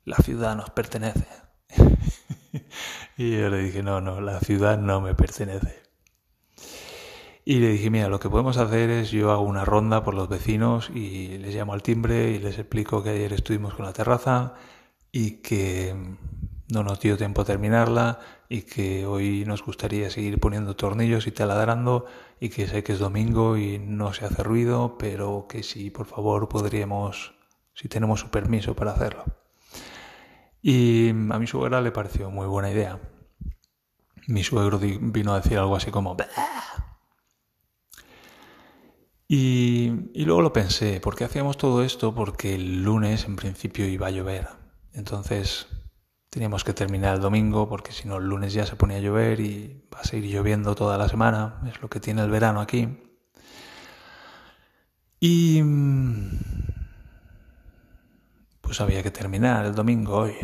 la 0.04 0.18
ciudad 0.18 0.56
nos 0.56 0.72
pertenece. 0.72 1.28
y 3.18 3.38
yo 3.38 3.50
le 3.50 3.60
dije, 3.60 3.84
no, 3.84 4.02
no, 4.02 4.22
la 4.22 4.40
ciudad 4.40 4.80
no 4.80 5.02
me 5.02 5.14
pertenece. 5.14 5.85
Y 7.48 7.60
le 7.60 7.70
dije, 7.70 7.92
mira, 7.92 8.10
lo 8.10 8.20
que 8.20 8.28
podemos 8.28 8.58
hacer 8.58 8.90
es 8.90 9.12
yo 9.12 9.32
hago 9.32 9.44
una 9.44 9.66
ronda 9.66 10.04
por 10.04 10.16
los 10.16 10.28
vecinos 10.28 10.90
y 10.90 11.38
les 11.38 11.54
llamo 11.54 11.74
al 11.74 11.84
timbre 11.84 12.32
y 12.32 12.40
les 12.40 12.58
explico 12.58 13.04
que 13.04 13.12
ayer 13.12 13.34
estuvimos 13.34 13.76
con 13.76 13.86
la 13.86 13.94
terraza 13.94 14.56
y 15.12 15.44
que 15.44 15.96
no 16.74 16.84
nos 16.84 17.00
dio 17.00 17.18
tiempo 17.18 17.42
a 17.42 17.46
terminarla 17.46 18.20
y 18.50 18.64
que 18.64 19.06
hoy 19.06 19.46
nos 19.46 19.64
gustaría 19.64 20.10
seguir 20.10 20.40
poniendo 20.40 20.76
tornillos 20.76 21.28
y 21.28 21.32
taladrando 21.32 22.08
y 22.40 22.50
que 22.50 22.68
sé 22.68 22.84
que 22.84 22.94
es 22.94 23.00
domingo 23.00 23.58
y 23.58 23.78
no 23.78 24.12
se 24.12 24.26
hace 24.26 24.42
ruido, 24.42 24.98
pero 24.98 25.46
que 25.48 25.62
si 25.62 25.92
por 25.92 26.08
favor 26.08 26.50
podríamos, 26.50 27.36
si 27.76 27.88
tenemos 27.88 28.22
su 28.22 28.30
permiso 28.32 28.76
para 28.76 28.94
hacerlo. 28.94 29.24
Y 30.64 31.10
a 31.10 31.38
mi 31.38 31.46
suegra 31.46 31.80
le 31.82 31.92
pareció 31.92 32.32
muy 32.32 32.48
buena 32.48 32.72
idea. 32.72 33.00
Mi 34.26 34.44
suegro 34.44 34.80
vino 34.80 35.34
a 35.34 35.42
decir 35.42 35.60
algo 35.60 35.76
así 35.76 35.92
como... 35.92 36.18
Y, 39.28 40.12
y 40.14 40.26
luego 40.26 40.42
lo 40.42 40.54
pensé, 40.54 41.00
¿por 41.00 41.16
qué 41.16 41.24
hacíamos 41.24 41.58
todo 41.58 41.84
esto? 41.84 42.14
Porque 42.14 42.56
el 42.56 42.84
lunes 42.84 43.26
en 43.26 43.36
principio 43.36 43.88
iba 43.88 44.08
a 44.08 44.12
llover. 44.12 44.48
Entonces 44.94 45.68
teníamos 46.30 46.64
que 46.64 46.74
terminar 46.74 47.16
el 47.16 47.22
domingo 47.22 47.70
porque 47.70 47.92
si 47.92 48.08
no 48.08 48.18
el 48.18 48.26
lunes 48.26 48.54
ya 48.54 48.66
se 48.66 48.76
ponía 48.76 48.98
a 48.98 49.02
llover 49.02 49.40
y 49.40 49.88
va 49.94 50.02
a 50.02 50.04
seguir 50.04 50.32
lloviendo 50.32 50.76
toda 50.76 50.98
la 50.98 51.10
semana. 51.10 51.62
Es 51.68 51.82
lo 51.82 51.90
que 51.90 52.00
tiene 52.00 52.22
el 52.24 52.30
verano 52.30 52.62
aquí. 52.62 52.88
Y 55.20 55.62
pues 58.62 58.82
había 58.82 59.02
que 59.02 59.12
terminar 59.12 59.66
el 59.66 59.74
domingo 59.74 60.18
hoy. 60.18 60.36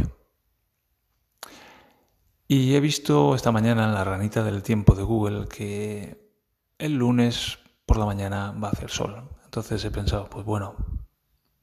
Y 2.47 2.75
he 2.75 2.79
visto 2.79 3.35
esta 3.35 3.51
mañana 3.51 3.85
en 3.85 3.93
la 3.93 4.03
ranita 4.03 4.43
del 4.43 4.63
tiempo 4.63 4.95
de 4.95 5.03
Google 5.03 5.47
que 5.47 6.31
el 6.77 6.95
lunes 6.95 7.59
por 7.91 7.97
la 7.97 8.05
mañana 8.05 8.53
va 8.53 8.69
a 8.69 8.71
hacer 8.71 8.89
sol. 8.89 9.21
Entonces 9.43 9.83
he 9.83 9.91
pensado, 9.91 10.29
pues 10.29 10.45
bueno, 10.45 10.77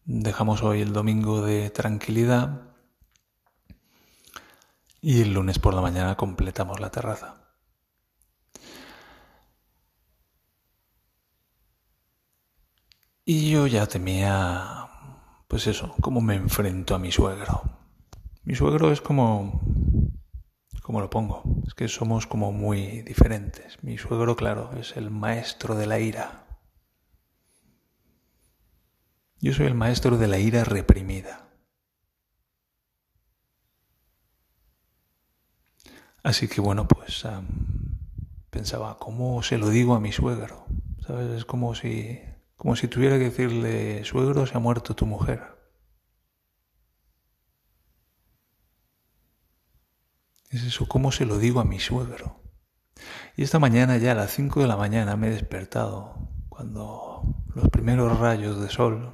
dejamos 0.05 0.63
hoy 0.63 0.83
el 0.83 0.93
domingo 0.93 1.41
de 1.41 1.71
tranquilidad 1.71 2.75
y 5.01 5.23
el 5.23 5.33
lunes 5.33 5.59
por 5.59 5.73
la 5.73 5.81
mañana 5.81 6.19
completamos 6.19 6.81
la 6.81 6.91
terraza. 6.91 7.37
Y 13.25 13.51
yo 13.51 13.67
ya 13.67 13.87
temía, 13.87 14.87
pues 15.47 15.67
eso, 15.67 15.95
cómo 16.03 16.21
me 16.21 16.35
enfrento 16.35 16.95
a 16.95 16.99
mi 16.99 17.11
suegro. 17.11 17.63
Mi 18.45 18.55
suegro 18.55 18.93
es 18.93 19.01
como, 19.01 19.63
¿cómo 20.89 21.03
lo 21.03 21.11
pongo? 21.11 21.43
Es 21.67 21.75
que 21.75 21.87
somos 21.87 22.27
como 22.27 22.51
muy 22.51 23.03
diferentes. 23.03 23.77
Mi 23.83 23.99
suegro, 23.99 24.37
claro, 24.37 24.71
es 24.81 24.97
el 24.97 25.11
maestro 25.11 25.75
de 25.75 25.87
la 25.87 25.99
ira. 26.01 26.47
Yo 29.39 29.53
soy 29.53 29.67
el 29.67 29.75
maestro 29.75 30.17
de 30.17 30.29
la 30.29 30.39
ira 30.39 30.65
reprimida. 30.65 31.51
Así 36.23 36.49
que 36.49 36.63
bueno, 36.63 36.89
pues 36.89 37.23
pensaba, 38.49 38.97
¿cómo 38.99 39.43
se 39.43 39.59
lo 39.59 39.69
digo 39.69 39.95
a 39.95 40.01
mi 40.01 40.11
suegro? 40.11 40.65
¿Sabes? 41.07 41.29
Es 41.37 41.45
como 41.45 41.75
si 41.75 42.19
como 42.57 42.77
si 42.77 42.89
tuviera 42.89 43.19
que 43.19 43.25
decirle, 43.25 44.07
suegro, 44.07 44.47
se 44.47 44.57
ha 44.57 44.59
muerto 44.59 44.97
tu 44.97 45.05
mujer. 45.05 45.58
Es 50.51 50.63
eso, 50.63 50.89
¿cómo 50.89 51.13
se 51.13 51.27
lo 51.27 51.39
digo 51.39 51.61
a 51.61 51.65
mi 51.65 51.79
suegro? 51.79 52.41
Y 53.37 53.43
esta 53.43 53.59
mañana 53.59 53.99
ya 53.99 54.13
a 54.13 54.15
las 54.15 54.33
5 54.33 54.61
de 54.61 54.67
la 54.67 54.77
mañana 54.77 55.15
me 55.17 55.29
he 55.29 55.31
despertado, 55.31 56.31
cuando 56.49 57.23
los 57.55 57.69
primeros 57.69 58.19
rayos 58.19 58.59
de 58.61 58.71
sol, 58.71 59.13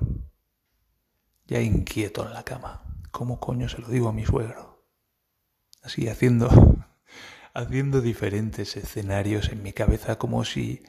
ya 1.47 1.61
inquieto 1.61 2.25
en 2.25 2.33
la 2.33 2.45
cama. 2.45 2.85
¿Cómo 3.11 3.41
coño 3.41 3.69
se 3.69 3.79
lo 3.79 3.89
digo 3.89 4.09
a 4.09 4.13
mi 4.13 4.25
suegro? 4.25 4.87
Así 5.83 6.09
haciendo, 6.09 6.49
haciendo 7.53 8.01
diferentes 8.01 8.77
escenarios 8.77 9.49
en 9.51 9.63
mi 9.63 9.73
cabeza 9.73 10.19
como 10.19 10.45
si 10.45 10.85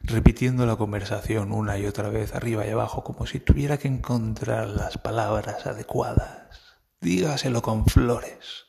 repitiendo 0.00 0.66
la 0.66 0.76
conversación 0.76 1.52
una 1.52 1.78
y 1.78 1.86
otra 1.86 2.10
vez 2.10 2.34
arriba 2.34 2.66
y 2.66 2.70
abajo 2.70 3.02
como 3.02 3.26
si 3.26 3.40
tuviera 3.40 3.78
que 3.78 3.88
encontrar 3.88 4.68
las 4.68 4.98
palabras 4.98 5.66
adecuadas. 5.66 6.78
Dígaselo 7.00 7.62
con 7.62 7.86
flores. 7.86 8.66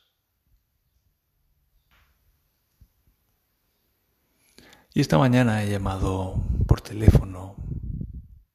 Y 4.98 5.00
esta 5.00 5.16
mañana 5.16 5.62
he 5.62 5.70
llamado 5.70 6.42
por 6.66 6.80
teléfono 6.80 7.54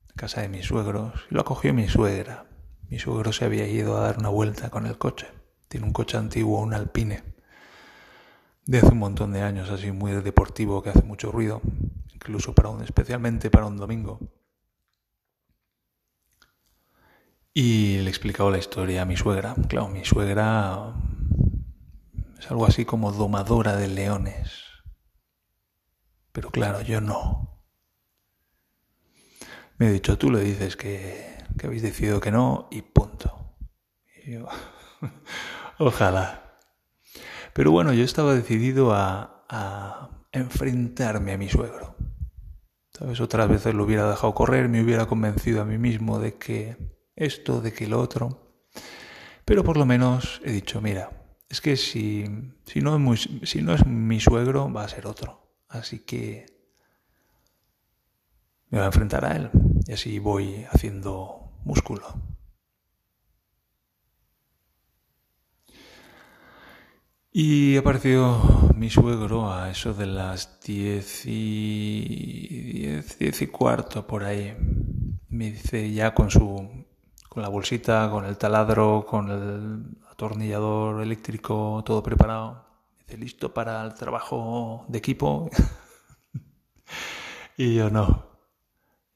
a 0.09 0.13
casa 0.13 0.41
de 0.41 0.49
mis 0.49 0.65
suegros 0.65 1.13
y 1.31 1.35
lo 1.35 1.39
acogió 1.39 1.73
mi 1.73 1.87
suegra. 1.87 2.47
Mi 2.89 2.99
suegro 2.99 3.31
se 3.31 3.45
había 3.45 3.65
ido 3.65 3.95
a 3.95 4.01
dar 4.01 4.17
una 4.17 4.27
vuelta 4.27 4.69
con 4.69 4.85
el 4.85 4.97
coche. 4.97 5.27
Tiene 5.69 5.85
un 5.85 5.93
coche 5.93 6.17
antiguo, 6.17 6.59
un 6.59 6.73
alpine, 6.73 7.23
de 8.65 8.77
hace 8.77 8.89
un 8.89 8.97
montón 8.97 9.31
de 9.31 9.41
años, 9.41 9.69
así 9.69 9.93
muy 9.93 10.11
deportivo, 10.11 10.83
que 10.83 10.89
hace 10.89 11.03
mucho 11.03 11.31
ruido 11.31 11.61
incluso 12.13 12.53
para 12.53 12.67
un, 12.67 12.83
especialmente 12.83 13.49
para 13.49 13.65
un 13.65 13.77
domingo. 13.77 14.19
Y 17.53 17.99
le 17.99 18.07
he 18.07 18.09
explicado 18.09 18.51
la 18.51 18.57
historia 18.57 19.03
a 19.03 19.05
mi 19.05 19.15
suegra. 19.15 19.55
Claro, 19.69 19.87
mi 19.87 20.03
suegra 20.03 20.93
es 22.37 22.51
algo 22.51 22.65
así 22.65 22.83
como 22.83 23.13
domadora 23.13 23.77
de 23.77 23.87
leones. 23.87 24.62
Pero 26.33 26.49
claro, 26.49 26.81
yo 26.81 26.99
no. 26.99 27.61
Me 29.77 29.87
he 29.87 29.91
dicho, 29.91 30.17
tú 30.17 30.31
le 30.31 30.41
dices 30.41 30.75
que, 30.75 31.37
habéis 31.63 31.83
decidido 31.83 32.19
que 32.19 32.31
no 32.31 32.67
y 32.71 32.81
punto. 32.81 33.55
Y 34.25 34.33
yo, 34.33 34.47
ojalá. 35.77 36.59
Pero 37.53 37.71
bueno, 37.71 37.93
yo 37.93 38.03
estaba 38.03 38.33
decidido 38.33 38.93
a, 38.93 39.45
a 39.47 40.25
enfrentarme 40.31 41.33
a 41.33 41.37
mi 41.37 41.49
suegro. 41.49 41.95
¿Sabes? 42.91 43.21
Otras 43.21 43.47
veces 43.47 43.75
lo 43.75 43.85
hubiera 43.85 44.09
dejado 44.09 44.33
correr, 44.33 44.69
me 44.69 44.83
hubiera 44.83 45.05
convencido 45.05 45.61
a 45.61 45.65
mí 45.65 45.77
mismo 45.77 46.19
de 46.19 46.35
que 46.35 46.77
esto, 47.15 47.61
de 47.61 47.73
que 47.73 47.87
lo 47.87 48.01
otro. 48.01 48.57
Pero 49.45 49.63
por 49.63 49.77
lo 49.77 49.85
menos 49.85 50.41
he 50.43 50.51
dicho, 50.51 50.81
mira, 50.81 51.11
es 51.49 51.61
que 51.61 51.77
si, 51.77 52.25
si, 52.65 52.81
no, 52.81 53.13
es 53.13 53.29
si 53.43 53.61
no 53.61 53.73
es 53.75 53.85
mi 53.85 54.19
suegro, 54.19 54.71
va 54.71 54.83
a 54.83 54.89
ser 54.89 55.05
otro. 55.05 55.42
Así 55.73 55.99
que 55.99 56.45
me 58.69 58.77
voy 58.77 58.83
a 58.83 58.87
enfrentar 58.87 59.25
a 59.25 59.35
él 59.35 59.49
y 59.87 59.93
así 59.93 60.19
voy 60.19 60.65
haciendo 60.71 61.51
músculo. 61.65 62.05
Y 67.31 67.75
apareció 67.77 68.39
mi 68.75 68.91
suegro 68.91 69.51
a 69.51 69.71
eso 69.71 69.95
de 69.95 70.05
las 70.05 70.61
diez 70.61 71.25
y, 71.25 72.85
diez, 73.19 73.41
y 73.41 73.47
cuarto 73.47 74.05
por 74.05 74.23
ahí. 74.23 74.55
Me 75.29 75.51
dice 75.51 75.91
ya 75.91 76.13
con 76.13 76.29
su, 76.29 76.85
con 77.29 77.41
la 77.41 77.49
bolsita, 77.49 78.11
con 78.11 78.25
el 78.25 78.37
taladro, 78.37 79.05
con 79.07 79.31
el 79.31 79.85
atornillador 80.11 81.01
eléctrico, 81.01 81.81
todo 81.83 82.03
preparado. 82.03 82.72
Dice, 83.13 83.17
¿listo 83.17 83.53
para 83.53 83.83
el 83.83 83.93
trabajo 83.93 84.85
de 84.87 84.97
equipo? 84.97 85.47
y 87.57 87.75
yo 87.75 87.91
no. 87.91 88.25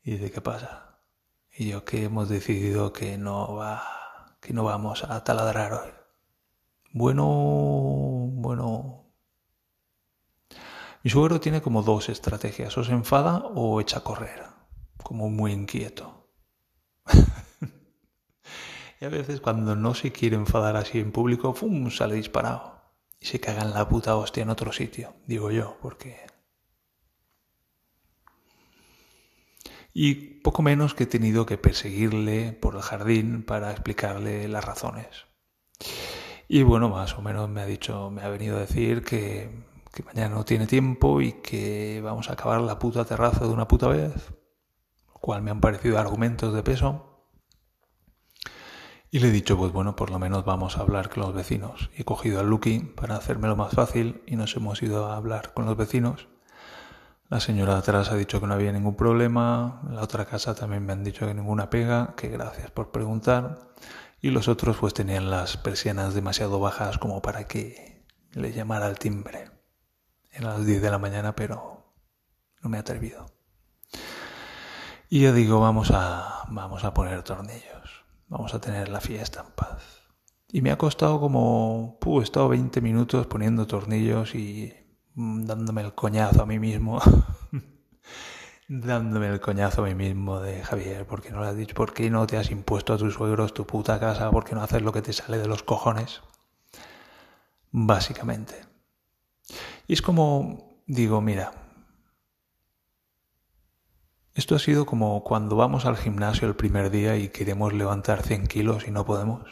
Y 0.03 0.11
dice, 0.11 0.31
¿qué 0.31 0.39
pasa? 0.39 0.99
Y 1.51 1.69
yo 1.69 1.83
que 1.83 2.03
hemos 2.03 2.29
decidido 2.29 2.93
que 2.93 3.17
no 3.17 3.55
va, 3.55 4.37
que 4.39 4.53
no 4.53 4.63
vamos 4.63 5.03
a 5.03 5.23
taladrar 5.23 5.73
hoy. 5.73 5.89
Bueno, 6.93 7.25
bueno. 7.25 9.05
Mi 11.03 11.09
suegro 11.09 11.39
tiene 11.39 11.63
como 11.63 11.81
dos 11.81 12.09
estrategias, 12.09 12.77
o 12.77 12.83
se 12.83 12.91
enfada 12.91 13.37
o 13.37 13.81
echa 13.81 13.99
a 13.99 14.03
correr, 14.03 14.43
como 15.01 15.31
muy 15.31 15.53
inquieto. 15.53 16.29
y 19.01 19.05
a 19.05 19.09
veces 19.09 19.41
cuando 19.41 19.75
no 19.75 19.95
se 19.95 20.11
quiere 20.11 20.35
enfadar 20.35 20.75
así 20.75 20.99
en 20.99 21.11
público, 21.11 21.53
¡fum! 21.53 21.89
sale 21.89 22.13
disparado. 22.13 22.76
Y 23.19 23.25
se 23.25 23.39
caga 23.39 23.63
en 23.63 23.73
la 23.73 23.87
puta 23.87 24.15
hostia 24.15 24.43
en 24.43 24.49
otro 24.49 24.71
sitio, 24.71 25.13
digo 25.25 25.51
yo, 25.51 25.77
porque... 25.81 26.27
Y 29.93 30.41
poco 30.41 30.61
menos 30.61 30.93
que 30.93 31.05
he 31.05 31.07
tenido 31.07 31.47
que 31.47 31.57
perseguirle 31.57 32.53
por 32.53 32.75
el 32.75 32.81
jardín 32.81 33.43
para 33.43 33.71
explicarle 33.71 34.47
las 34.47 34.63
razones. 34.63 35.25
Y 36.47 36.61
bueno, 36.63 36.89
más 36.89 37.17
o 37.17 37.21
menos 37.21 37.49
me 37.49 37.61
ha 37.61 37.65
dicho, 37.65 38.11
me 38.11 38.21
ha 38.21 38.29
venido 38.29 38.57
a 38.57 38.61
decir 38.61 39.03
que, 39.03 39.49
que 39.91 40.03
mañana 40.03 40.35
no 40.35 40.45
tiene 40.45 40.67
tiempo 40.67 41.21
y 41.21 41.33
que 41.41 41.99
vamos 42.03 42.29
a 42.29 42.33
acabar 42.33 42.61
la 42.61 42.77
puta 42.77 43.05
terraza 43.05 43.45
de 43.45 43.51
una 43.51 43.67
puta 43.67 43.87
vez, 43.87 44.13
lo 45.07 45.15
cual 45.15 45.41
me 45.41 45.49
han 45.49 45.59
parecido 45.59 45.97
argumentos 45.97 46.53
de 46.53 46.61
peso. 46.61 47.16
Y 49.09 49.19
le 49.19 49.29
he 49.29 49.31
dicho, 49.31 49.57
pues 49.57 49.71
bueno, 49.71 49.95
por 49.95 50.09
lo 50.11 50.19
menos 50.19 50.43
vamos 50.43 50.77
a 50.77 50.81
hablar 50.81 51.09
con 51.09 51.23
los 51.23 51.33
vecinos. 51.33 51.89
He 51.95 52.03
cogido 52.03 52.39
al 52.39 52.49
Lucky 52.49 52.79
para 52.79 53.15
hacérmelo 53.15 53.55
más 53.55 53.73
fácil 53.73 54.21
y 54.25 54.35
nos 54.35 54.55
hemos 54.55 54.81
ido 54.83 55.07
a 55.07 55.15
hablar 55.15 55.53
con 55.53 55.65
los 55.65 55.77
vecinos. 55.77 56.27
La 57.29 57.39
señora 57.39 57.73
de 57.73 57.79
atrás 57.79 58.11
ha 58.11 58.15
dicho 58.15 58.39
que 58.39 58.47
no 58.47 58.53
había 58.53 58.71
ningún 58.71 58.95
problema, 58.95 59.81
la 59.89 60.01
otra 60.01 60.25
casa 60.25 60.55
también 60.55 60.85
me 60.85 60.93
han 60.93 61.03
dicho 61.03 61.25
que 61.25 61.33
ninguna 61.33 61.69
pega, 61.69 62.15
que 62.15 62.29
gracias 62.29 62.71
por 62.71 62.91
preguntar 62.91 63.67
y 64.21 64.31
los 64.31 64.47
otros 64.47 64.77
pues 64.77 64.93
tenían 64.93 65.29
las 65.29 65.57
persianas 65.57 66.13
demasiado 66.13 66.59
bajas 66.59 66.97
como 66.97 67.21
para 67.21 67.47
que 67.47 68.05
le 68.31 68.51
llamara 68.51 68.87
al 68.87 68.99
timbre. 68.99 69.51
Eran 70.31 70.53
las 70.53 70.65
10 70.65 70.81
de 70.81 70.91
la 70.91 70.97
mañana, 70.97 71.35
pero 71.35 71.93
no 72.61 72.69
me 72.69 72.77
he 72.77 72.79
atrevido. 72.79 73.25
Y 75.09 75.21
yo 75.21 75.33
digo, 75.33 75.59
vamos 75.59 75.91
a, 75.93 76.45
vamos 76.49 76.83
a 76.83 76.93
poner 76.93 77.23
tornillos, 77.23 77.76
vamos 78.27 78.53
a 78.53 78.61
tener 78.61 78.89
la 78.89 79.01
fiesta 79.01 79.43
en 79.45 79.53
paz. 79.53 79.83
Y 80.51 80.61
me 80.61 80.71
ha 80.71 80.77
costado 80.77 81.19
como, 81.19 81.97
puh, 81.99 82.21
he 82.21 82.23
estado 82.23 82.49
20 82.49 82.81
minutos 82.81 83.27
poniendo 83.27 83.67
tornillos 83.67 84.35
y 84.35 84.73
mm, 85.15 85.45
dándome 85.45 85.81
el 85.81 85.93
coñazo 85.93 86.43
a 86.43 86.45
mí 86.45 86.59
mismo 86.59 86.99
dándome 88.67 89.27
el 89.27 89.39
coñazo 89.39 89.83
a 89.83 89.87
mí 89.87 89.95
mismo 89.95 90.39
de 90.41 90.61
Javier, 90.61 91.05
¿por 91.05 91.21
qué 91.21 91.31
no 91.31 91.41
le 91.41 91.47
has 91.47 91.55
dicho? 91.55 91.73
¿Por 91.73 91.93
qué 91.93 92.09
no 92.09 92.27
te 92.27 92.37
has 92.37 92.51
impuesto 92.51 92.93
a 92.93 92.97
tus 92.97 93.13
suegros 93.13 93.53
tu 93.53 93.65
puta 93.65 93.99
casa? 93.99 94.29
¿Por 94.29 94.43
qué 94.43 94.55
no 94.55 94.61
haces 94.61 94.81
lo 94.81 94.91
que 94.91 95.01
te 95.01 95.13
sale 95.13 95.37
de 95.37 95.47
los 95.47 95.63
cojones? 95.63 96.21
Básicamente. 97.71 98.65
Y 99.87 99.93
es 99.93 100.01
como, 100.01 100.81
digo, 100.85 101.21
mira, 101.21 101.51
esto 104.37 104.53
ha 104.53 104.59
sido 104.59 104.85
como 104.85 105.23
cuando 105.23 105.55
vamos 105.55 105.85
al 105.85 105.97
gimnasio 105.97 106.47
el 106.47 106.55
primer 106.55 106.91
día 106.91 107.17
y 107.17 107.29
queremos 107.29 107.73
levantar 107.73 108.21
100 108.21 108.45
kilos 108.45 108.87
y 108.87 108.91
no 108.91 109.03
podemos. 109.03 109.49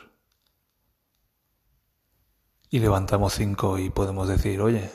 Y 2.69 2.77
levantamos 2.77 3.33
5 3.33 3.79
y 3.79 3.89
podemos 3.89 4.27
decir, 4.27 4.61
oye, 4.61 4.91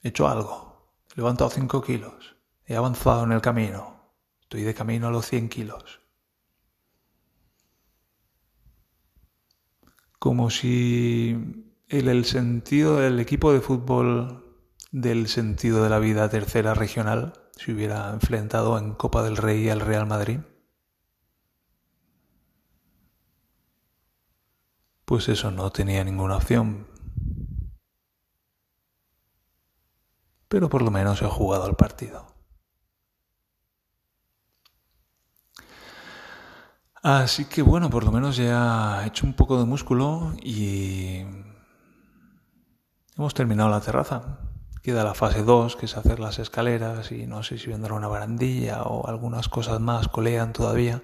he 0.00 0.08
hecho 0.08 0.28
algo, 0.28 0.94
he 1.12 1.16
levantado 1.16 1.50
5 1.50 1.82
kilos. 1.82 2.36
He 2.64 2.74
avanzado 2.74 3.24
en 3.24 3.32
el 3.32 3.42
camino. 3.42 4.14
Estoy 4.40 4.62
de 4.62 4.72
camino 4.72 5.08
a 5.08 5.10
los 5.10 5.26
100 5.26 5.50
kilos. 5.50 6.00
Como 10.18 10.48
si 10.48 11.76
el, 11.86 12.08
el 12.08 12.24
sentido 12.24 12.96
del 12.96 13.20
equipo 13.20 13.52
de 13.52 13.60
fútbol 13.60 14.56
del 14.90 15.28
sentido 15.28 15.84
de 15.84 15.90
la 15.90 15.98
vida 15.98 16.30
tercera 16.30 16.72
regional 16.72 17.47
se 17.58 17.72
hubiera 17.72 18.10
enfrentado 18.12 18.78
en 18.78 18.94
Copa 18.94 19.24
del 19.24 19.36
Rey 19.36 19.68
al 19.68 19.80
Real 19.80 20.06
Madrid. 20.06 20.38
Pues 25.04 25.28
eso 25.28 25.50
no 25.50 25.70
tenía 25.72 26.04
ninguna 26.04 26.36
opción. 26.36 26.86
Pero 30.46 30.68
por 30.68 30.82
lo 30.82 30.92
menos 30.92 31.20
he 31.20 31.26
jugado 31.26 31.68
el 31.68 31.74
partido. 31.74 32.26
Así 37.02 37.46
que 37.46 37.62
bueno, 37.62 37.90
por 37.90 38.04
lo 38.04 38.12
menos 38.12 38.36
ya 38.36 39.02
he 39.02 39.08
hecho 39.08 39.26
un 39.26 39.32
poco 39.34 39.58
de 39.58 39.64
músculo 39.64 40.32
y 40.42 41.24
hemos 43.16 43.34
terminado 43.34 43.68
la 43.68 43.80
terraza. 43.80 44.47
Queda 44.82 45.04
la 45.04 45.14
fase 45.14 45.42
2, 45.42 45.76
que 45.76 45.86
es 45.86 45.96
hacer 45.96 46.20
las 46.20 46.38
escaleras 46.38 47.12
y 47.12 47.26
no 47.26 47.42
sé 47.42 47.58
si 47.58 47.68
vendrá 47.68 47.94
una 47.94 48.08
barandilla 48.08 48.82
o 48.82 49.06
algunas 49.06 49.48
cosas 49.48 49.80
más 49.80 50.08
colean 50.08 50.52
todavía. 50.52 51.02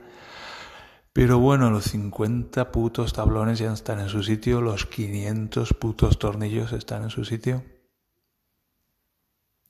Pero 1.12 1.38
bueno, 1.38 1.70
los 1.70 1.84
50 1.84 2.72
putos 2.72 3.12
tablones 3.12 3.60
ya 3.60 3.72
están 3.72 4.00
en 4.00 4.08
su 4.08 4.22
sitio, 4.22 4.60
los 4.60 4.86
500 4.86 5.72
putos 5.74 6.18
tornillos 6.18 6.72
están 6.72 7.04
en 7.04 7.10
su 7.10 7.24
sitio. 7.24 7.62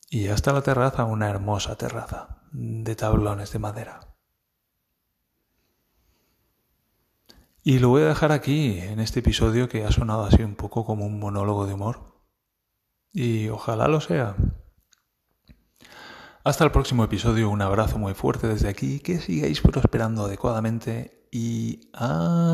Y 0.08 0.24
ya 0.24 0.34
está 0.34 0.52
la 0.52 0.62
terraza, 0.62 1.04
una 1.04 1.28
hermosa 1.28 1.76
terraza 1.76 2.42
de 2.52 2.94
tablones 2.94 3.52
de 3.52 3.58
madera. 3.58 4.00
Y 7.62 7.78
lo 7.78 7.88
voy 7.88 8.02
a 8.02 8.08
dejar 8.08 8.30
aquí, 8.30 8.78
en 8.78 9.00
este 9.00 9.20
episodio 9.20 9.68
que 9.68 9.84
ha 9.84 9.90
sonado 9.90 10.24
así 10.24 10.42
un 10.42 10.54
poco 10.54 10.84
como 10.84 11.06
un 11.06 11.18
monólogo 11.18 11.66
de 11.66 11.74
humor. 11.74 12.13
Y 13.14 13.48
ojalá 13.48 13.86
lo 13.86 14.00
sea. 14.00 14.34
Hasta 16.42 16.64
el 16.64 16.72
próximo 16.72 17.04
episodio, 17.04 17.48
un 17.48 17.62
abrazo 17.62 17.96
muy 17.96 18.12
fuerte 18.12 18.48
desde 18.48 18.68
aquí, 18.68 18.98
que 18.98 19.20
sigáis 19.20 19.60
prosperando 19.60 20.24
adecuadamente 20.24 21.28
y 21.30 21.88
adiós. 21.94 22.44